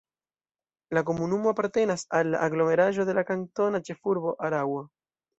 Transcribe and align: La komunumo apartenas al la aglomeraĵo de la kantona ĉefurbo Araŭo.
La 0.97 1.01
komunumo 1.09 1.51
apartenas 1.55 2.03
al 2.19 2.31
la 2.35 2.39
aglomeraĵo 2.45 3.05
de 3.09 3.15
la 3.17 3.25
kantona 3.31 3.83
ĉefurbo 3.91 4.33
Araŭo. 4.49 4.81